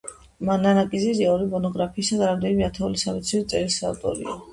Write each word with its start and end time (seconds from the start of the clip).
ნანა 0.47 0.83
კიზირია 0.93 1.27
ორი 1.33 1.45
მონოგრაფიისა 1.51 2.17
და 2.21 2.29
რამდენიმე 2.31 2.65
ათეული 2.69 3.03
სამეცნიერო 3.03 3.51
წერილის 3.53 3.79
ავტორია. 3.91 4.35